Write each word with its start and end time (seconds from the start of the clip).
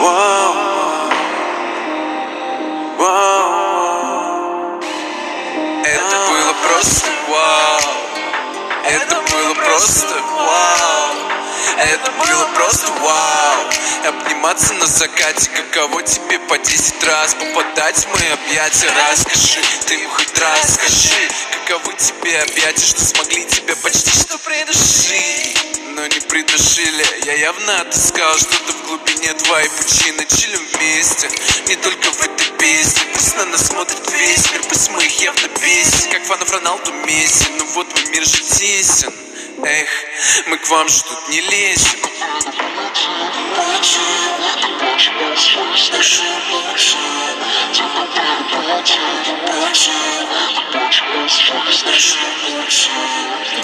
Вау, 0.00 0.54
вау. 2.96 4.80
Это 5.84 6.16
было 6.26 6.54
просто 6.66 7.10
вау. 7.28 7.80
Это 8.86 9.16
было 9.16 9.54
просто 9.56 10.22
вау. 10.38 11.16
Это 11.76 12.10
было 12.12 12.46
просто 12.54 12.90
вау. 13.02 13.66
Обниматься 14.08 14.72
на 14.72 14.86
закате 14.86 15.50
Каково 15.50 16.02
тебе 16.02 16.38
по 16.48 16.56
десять 16.56 17.04
раз? 17.04 17.34
Попадать 17.34 17.96
в 17.98 18.18
мои 18.18 18.30
объятия 18.30 18.90
Расскажи, 19.10 19.60
ты 19.86 20.06
хоть 20.06 20.38
раз 20.38 20.74
скажи 20.74 21.28
Каковы 21.52 21.92
тебе 21.98 22.40
объятия 22.40 22.86
Что 22.86 23.04
смогли 23.04 23.44
тебя 23.44 23.76
почти 23.76 24.10
что 24.10 24.38
не 26.14 26.20
придушили 26.20 27.04
Я 27.24 27.34
явно 27.34 27.80
отыскал 27.80 28.36
что-то 28.38 28.72
в 28.72 28.86
глубине 28.86 29.32
твоей 29.34 29.68
пучины 29.68 30.26
Чилим 30.26 30.64
вместе, 30.72 31.28
не 31.66 31.76
только 31.76 32.10
в 32.10 32.22
этой 32.22 32.46
песне. 32.58 33.02
Пусть 33.12 33.36
на 33.36 33.44
нас 33.46 33.66
смотрит 33.66 34.00
весь 34.12 34.50
мир, 34.52 34.62
пусть 34.68 34.90
мы 34.90 35.04
их 35.04 35.20
явно 35.20 35.48
бесим. 35.62 36.10
Как 36.10 36.24
фанов 36.24 36.50
Роналду 36.50 36.92
Месси, 37.06 37.46
но 37.58 37.64
вот 37.74 37.86
мой 37.94 38.04
мир 38.10 38.24
же 38.24 38.42
тесен. 38.42 39.12
Эх, 39.62 39.88
мы 40.46 40.56
к 40.56 40.68
вам 40.68 40.88
же 40.88 41.02
тут 41.04 41.28
не 41.28 41.40
лезем 41.40 42.00